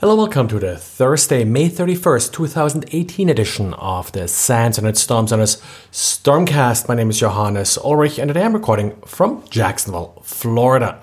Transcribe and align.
Hello, 0.00 0.14
welcome 0.14 0.46
to 0.46 0.60
the 0.60 0.76
Thursday, 0.76 1.42
May 1.42 1.68
31st, 1.68 2.32
2018 2.32 3.28
edition 3.28 3.74
of 3.74 4.12
the 4.12 4.28
SANS 4.28 4.78
and 4.78 4.86
its 4.86 5.00
Storms 5.00 5.32
and 5.32 5.42
its 5.42 5.56
Stormcast. 5.90 6.88
My 6.88 6.94
name 6.94 7.10
is 7.10 7.18
Johannes 7.18 7.76
Ulrich 7.78 8.16
and 8.20 8.28
today 8.28 8.44
I'm 8.44 8.54
recording 8.54 8.94
from 9.00 9.42
Jacksonville, 9.50 10.22
Florida. 10.22 11.02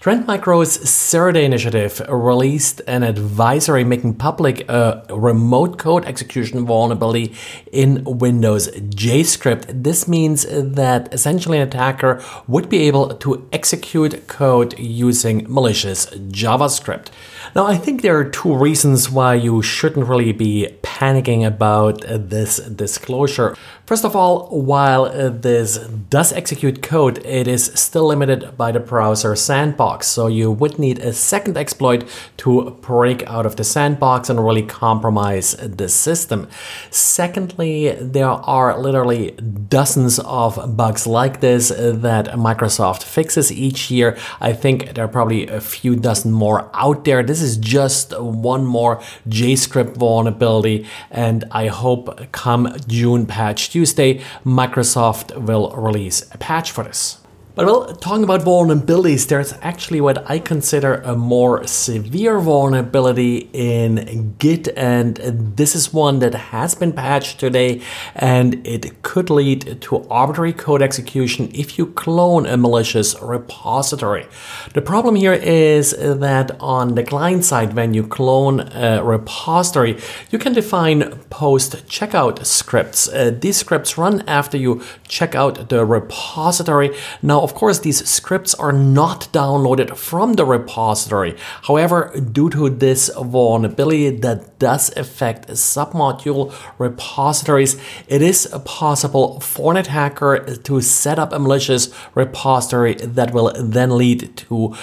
Trend 0.00 0.26
Micro's 0.26 0.82
Zero 0.88 1.30
Day 1.30 1.44
initiative 1.44 2.00
released 2.08 2.80
an 2.86 3.02
advisory 3.02 3.84
making 3.84 4.14
public 4.14 4.66
a 4.66 5.04
remote 5.10 5.76
code 5.76 6.06
execution 6.06 6.64
vulnerability 6.64 7.34
in 7.70 8.02
Windows 8.04 8.68
JScript. 8.70 9.82
This 9.82 10.08
means 10.08 10.46
that 10.48 11.12
essentially 11.12 11.58
an 11.58 11.68
attacker 11.68 12.22
would 12.48 12.70
be 12.70 12.78
able 12.88 13.14
to 13.16 13.46
execute 13.52 14.26
code 14.26 14.78
using 14.78 15.44
malicious 15.52 16.06
JavaScript. 16.06 17.08
Now, 17.54 17.66
I 17.66 17.76
think 17.76 18.00
there 18.00 18.16
are 18.16 18.24
two 18.24 18.56
reasons 18.56 19.10
why 19.10 19.34
you 19.34 19.60
shouldn't 19.60 20.06
really 20.06 20.32
be 20.32 20.78
panicking 20.82 21.46
about 21.46 22.04
this 22.08 22.56
disclosure. 22.56 23.54
First 23.84 24.04
of 24.06 24.16
all, 24.16 24.46
while 24.62 25.10
this 25.30 25.78
does 26.08 26.32
execute 26.32 26.80
code, 26.80 27.18
it 27.26 27.46
is 27.48 27.72
still 27.74 28.06
limited 28.06 28.56
by 28.56 28.72
the 28.72 28.80
browser 28.80 29.36
sandbox. 29.36 29.89
So 29.98 30.26
you 30.26 30.50
would 30.50 30.78
need 30.78 30.98
a 31.00 31.12
second 31.12 31.56
exploit 31.56 32.04
to 32.38 32.70
break 32.80 33.26
out 33.26 33.46
of 33.46 33.56
the 33.56 33.64
sandbox 33.64 34.30
and 34.30 34.44
really 34.44 34.62
compromise 34.62 35.52
the 35.52 35.88
system. 35.88 36.48
Secondly, 36.90 37.90
there 38.00 38.28
are 38.28 38.78
literally 38.78 39.32
dozens 39.68 40.18
of 40.20 40.76
bugs 40.76 41.06
like 41.06 41.40
this 41.40 41.68
that 41.68 42.26
Microsoft 42.26 43.02
fixes 43.02 43.50
each 43.52 43.90
year. 43.90 44.16
I 44.40 44.52
think 44.52 44.94
there 44.94 45.04
are 45.04 45.08
probably 45.08 45.46
a 45.46 45.60
few 45.60 45.96
dozen 45.96 46.32
more 46.32 46.70
out 46.74 47.04
there. 47.04 47.22
This 47.22 47.42
is 47.42 47.56
just 47.56 48.18
one 48.18 48.64
more 48.64 49.00
JScript 49.28 49.96
vulnerability, 49.96 50.86
and 51.10 51.44
I 51.50 51.66
hope 51.68 52.32
come 52.32 52.76
June 52.86 53.26
patch 53.26 53.70
Tuesday, 53.70 54.22
Microsoft 54.44 55.36
will 55.36 55.70
release 55.70 56.22
a 56.32 56.38
patch 56.38 56.70
for 56.70 56.84
this. 56.84 57.19
But 57.60 57.66
well, 57.66 57.94
talking 57.94 58.24
about 58.24 58.40
vulnerabilities, 58.40 59.28
there's 59.28 59.52
actually 59.60 60.00
what 60.00 60.30
I 60.30 60.38
consider 60.38 60.94
a 61.04 61.14
more 61.14 61.66
severe 61.66 62.40
vulnerability 62.40 63.50
in 63.52 64.34
Git, 64.38 64.68
and 64.78 65.18
this 65.58 65.76
is 65.76 65.92
one 65.92 66.20
that 66.20 66.32
has 66.32 66.74
been 66.74 66.94
patched 66.94 67.38
today, 67.38 67.82
and 68.14 68.66
it 68.66 69.02
could 69.02 69.28
lead 69.28 69.82
to 69.82 70.08
arbitrary 70.08 70.54
code 70.54 70.80
execution 70.80 71.50
if 71.52 71.76
you 71.76 71.84
clone 71.84 72.46
a 72.46 72.56
malicious 72.56 73.14
repository. 73.20 74.26
The 74.72 74.80
problem 74.80 75.16
here 75.16 75.34
is 75.34 75.90
that 75.98 76.58
on 76.60 76.94
the 76.94 77.04
client 77.04 77.44
side, 77.44 77.74
when 77.74 77.92
you 77.92 78.06
clone 78.06 78.60
a 78.72 79.04
repository, 79.04 79.98
you 80.30 80.38
can 80.38 80.54
define 80.54 81.10
post 81.28 81.86
checkout 81.86 82.46
scripts. 82.46 83.06
Uh, 83.06 83.36
these 83.38 83.58
scripts 83.58 83.98
run 83.98 84.26
after 84.26 84.56
you 84.56 84.82
check 85.06 85.34
out 85.34 85.68
the 85.68 85.84
repository. 85.84 86.96
Now, 87.20 87.49
of 87.50 87.56
course, 87.56 87.80
these 87.80 88.08
scripts 88.08 88.54
are 88.54 88.70
not 88.70 89.26
downloaded 89.32 89.96
from 89.96 90.34
the 90.34 90.44
repository. 90.44 91.36
However, 91.62 92.12
due 92.20 92.48
to 92.50 92.70
this 92.70 93.10
vulnerability 93.16 94.10
that 94.18 94.56
does 94.60 94.96
affect 94.96 95.48
submodule 95.48 96.54
repositories, 96.78 97.76
it 98.06 98.22
is 98.22 98.46
possible 98.64 99.40
for 99.40 99.72
an 99.72 99.78
attacker 99.78 100.54
to 100.54 100.80
set 100.80 101.18
up 101.18 101.32
a 101.32 101.40
malicious 101.40 101.92
repository 102.14 102.94
that 102.94 103.34
will 103.34 103.52
then 103.58 103.98
lead 103.98 104.36
to 104.36 104.76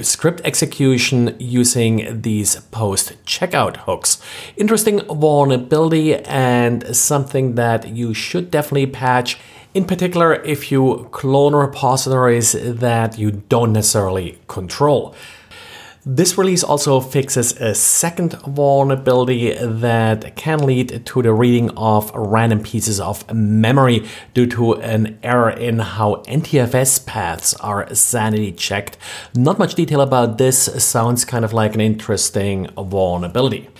script 0.00 0.40
execution 0.44 1.36
using 1.38 2.22
these 2.22 2.56
post 2.70 3.14
checkout 3.24 3.76
hooks. 3.78 4.20
Interesting 4.56 5.00
vulnerability 5.00 6.16
and 6.16 6.96
something 6.96 7.54
that 7.54 7.88
you 7.88 8.14
should 8.14 8.50
definitely 8.50 8.86
patch 8.86 9.38
in 9.74 9.84
particular, 9.84 10.34
if 10.34 10.70
you 10.70 11.08
clone 11.10 11.52
repositories 11.52 12.52
that 12.52 13.18
you 13.18 13.32
don't 13.32 13.72
necessarily 13.72 14.38
control. 14.46 15.16
This 16.06 16.36
release 16.36 16.62
also 16.62 17.00
fixes 17.00 17.52
a 17.52 17.74
second 17.74 18.34
vulnerability 18.42 19.54
that 19.54 20.36
can 20.36 20.58
lead 20.66 21.06
to 21.06 21.22
the 21.22 21.32
reading 21.32 21.70
of 21.78 22.12
random 22.14 22.62
pieces 22.62 23.00
of 23.00 23.32
memory 23.32 24.06
due 24.34 24.46
to 24.48 24.74
an 24.74 25.18
error 25.22 25.48
in 25.48 25.78
how 25.78 26.16
NTFS 26.26 27.06
paths 27.06 27.54
are 27.54 27.92
sanity 27.94 28.52
checked. 28.52 28.98
Not 29.34 29.58
much 29.58 29.76
detail 29.76 30.02
about 30.02 30.36
this, 30.36 30.64
sounds 30.84 31.24
kind 31.24 31.42
of 31.42 31.54
like 31.54 31.74
an 31.74 31.80
interesting 31.80 32.68
vulnerability. 32.76 33.70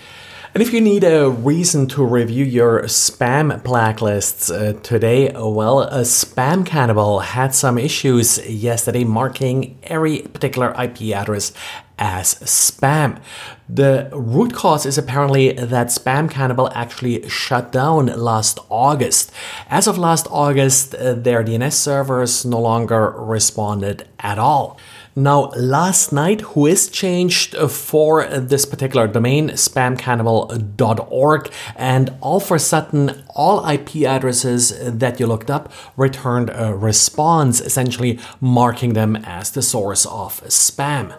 And 0.55 0.61
if 0.61 0.71
you 0.71 0.79
need 0.79 1.03
a 1.03 1.29
reason 1.29 1.85
to 1.89 2.05
review 2.05 2.45
your 2.45 2.83
spam 2.83 3.61
blacklists 3.61 4.49
uh, 4.49 4.79
today, 4.83 5.29
well, 5.35 5.81
a 5.81 6.03
spam 6.03 6.65
cannibal 6.65 7.19
had 7.19 7.53
some 7.53 7.77
issues 7.77 8.37
yesterday 8.49 9.03
marking 9.03 9.77
every 9.83 10.21
particular 10.21 10.73
IP 10.81 11.13
address 11.13 11.51
as 11.97 12.35
spam. 12.35 13.19
The 13.67 14.09
root 14.13 14.53
cause 14.53 14.85
is 14.85 14.97
apparently 14.97 15.53
that 15.53 15.87
Spam 15.87 16.29
Cannibal 16.29 16.69
actually 16.73 17.27
shut 17.27 17.71
down 17.71 18.07
last 18.07 18.59
August. 18.69 19.31
As 19.69 19.87
of 19.87 19.97
last 19.97 20.27
August, 20.29 20.93
uh, 20.93 21.13
their 21.13 21.43
DNS 21.43 21.73
servers 21.73 22.45
no 22.45 22.59
longer 22.59 23.11
responded 23.17 24.07
at 24.19 24.37
all. 24.37 24.79
Now, 25.17 25.45
last 25.55 26.11
night, 26.11 26.41
Whois 26.41 26.91
changed 26.91 27.55
for 27.55 28.27
this 28.27 28.65
particular 28.65 29.07
domain, 29.07 29.49
spamcannibal.org, 29.51 31.51
and 31.77 32.13
all 32.19 32.41
for 32.41 32.55
a 32.55 32.59
sudden, 32.59 33.23
all 33.29 33.67
IP 33.67 34.03
addresses 34.03 34.77
that 34.99 35.19
you 35.19 35.25
looked 35.25 35.49
up 35.49 35.71
returned 35.95 36.51
a 36.53 36.75
response, 36.75 37.61
essentially 37.61 38.19
marking 38.41 38.91
them 38.91 39.15
as 39.15 39.51
the 39.51 39.61
source 39.61 40.05
of 40.05 40.41
spam. 40.47 41.15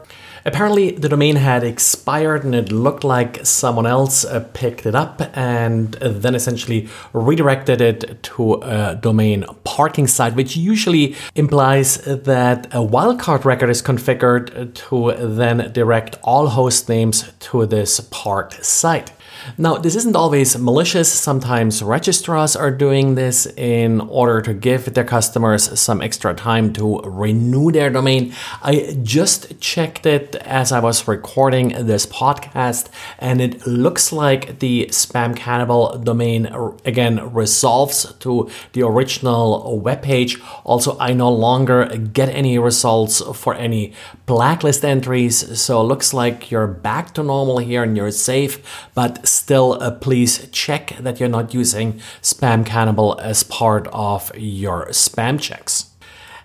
Apparently, 0.46 0.92
the 0.92 1.08
domain 1.08 1.34
had 1.34 1.64
expired 1.64 2.44
and 2.44 2.54
it 2.54 2.70
looked 2.70 3.02
like 3.02 3.44
someone 3.44 3.84
else 3.84 4.24
uh, 4.24 4.38
picked 4.54 4.86
it 4.86 4.94
up 4.94 5.20
and 5.36 5.94
then 5.94 6.36
essentially 6.36 6.88
redirected 7.12 7.80
it 7.80 8.22
to 8.22 8.54
a 8.62 8.94
domain 8.94 9.44
parking 9.64 10.06
site, 10.06 10.36
which 10.36 10.56
usually 10.56 11.16
implies 11.34 11.96
that 12.04 12.66
a 12.66 12.78
wildcard 12.78 13.44
record 13.44 13.70
is 13.70 13.82
configured 13.82 14.72
to 14.74 15.12
then 15.18 15.72
direct 15.72 16.16
all 16.22 16.46
host 16.46 16.88
names 16.88 17.32
to 17.40 17.66
this 17.66 17.98
parked 18.12 18.64
site. 18.64 19.10
Now, 19.58 19.76
this 19.76 19.94
isn't 19.96 20.16
always 20.16 20.56
malicious. 20.58 21.12
Sometimes 21.12 21.82
registrars 21.82 22.56
are 22.56 22.70
doing 22.70 23.14
this 23.14 23.46
in 23.56 24.00
order 24.00 24.40
to 24.42 24.54
give 24.54 24.94
their 24.94 25.04
customers 25.04 25.78
some 25.78 26.00
extra 26.00 26.34
time 26.34 26.72
to 26.74 27.00
renew 27.00 27.70
their 27.70 27.90
domain. 27.90 28.32
I 28.62 28.96
just 29.02 29.60
checked 29.60 30.06
it 30.06 30.34
as 30.36 30.72
I 30.72 30.80
was 30.80 31.06
recording 31.08 31.86
this 31.86 32.06
podcast, 32.06 32.88
and 33.18 33.40
it 33.40 33.66
looks 33.66 34.12
like 34.12 34.58
the 34.60 34.86
Spam 34.86 35.36
Cannibal 35.36 35.98
domain 35.98 36.46
again 36.84 37.32
resolves 37.32 38.12
to 38.20 38.50
the 38.72 38.82
original 38.82 39.80
webpage. 39.82 40.40
Also, 40.64 40.98
I 40.98 41.12
no 41.12 41.30
longer 41.30 41.86
get 41.86 42.28
any 42.28 42.58
results 42.58 43.22
for 43.34 43.54
any 43.54 43.92
blacklist 44.26 44.84
entries, 44.84 45.60
so 45.60 45.80
it 45.80 45.84
looks 45.84 46.12
like 46.12 46.50
you're 46.50 46.66
back 46.66 47.14
to 47.14 47.22
normal 47.22 47.58
here 47.58 47.82
and 47.82 47.96
you're 47.96 48.10
safe, 48.10 48.86
but 48.94 49.25
still 49.26 49.78
uh, 49.80 49.90
please 49.90 50.48
check 50.50 50.96
that 51.00 51.20
you're 51.20 51.28
not 51.28 51.52
using 51.52 52.00
Spam 52.22 52.64
Cannibal 52.64 53.18
as 53.20 53.42
part 53.42 53.88
of 53.88 54.30
your 54.36 54.86
spam 54.86 55.40
checks. 55.40 55.90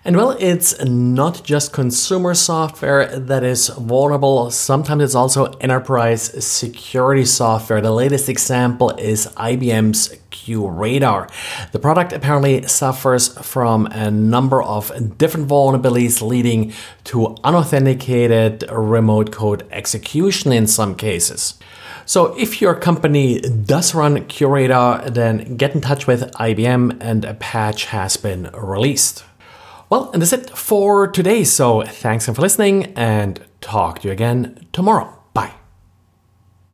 And 0.04 0.16
well, 0.16 0.36
it's 0.40 0.84
not 0.84 1.44
just 1.44 1.72
consumer 1.72 2.34
software 2.34 3.06
that 3.16 3.44
is 3.44 3.68
vulnerable, 3.68 4.50
sometimes 4.50 5.00
it's 5.04 5.14
also 5.14 5.44
enterprise 5.60 6.44
security 6.44 7.24
software. 7.24 7.80
The 7.80 7.92
latest 7.92 8.28
example 8.28 8.90
is 8.96 9.28
IBM's 9.36 10.08
QRadar. 10.32 11.30
The 11.70 11.78
product 11.78 12.12
apparently 12.12 12.66
suffers 12.66 13.28
from 13.46 13.86
a 13.86 14.10
number 14.10 14.60
of 14.60 15.18
different 15.18 15.48
vulnerabilities, 15.48 16.20
leading 16.20 16.72
to 17.04 17.36
unauthenticated 17.44 18.64
remote 18.72 19.30
code 19.30 19.64
execution 19.70 20.50
in 20.50 20.66
some 20.66 20.96
cases. 20.96 21.54
So 22.04 22.36
if 22.38 22.60
your 22.60 22.74
company 22.74 23.40
does 23.40 23.94
run 23.94 24.16
QRadar, 24.26 25.12
then 25.14 25.56
get 25.56 25.74
in 25.74 25.80
touch 25.80 26.06
with 26.06 26.30
IBM 26.32 26.98
and 27.00 27.24
a 27.24 27.34
patch 27.34 27.86
has 27.86 28.16
been 28.16 28.50
released. 28.52 29.24
Well, 29.88 30.10
and 30.12 30.22
that's 30.22 30.32
it 30.32 30.50
for 30.50 31.06
today. 31.06 31.44
So 31.44 31.82
thanks 31.82 32.26
for 32.26 32.32
listening 32.32 32.94
and 32.96 33.40
talk 33.60 34.00
to 34.00 34.08
you 34.08 34.12
again 34.12 34.66
tomorrow. 34.72 35.21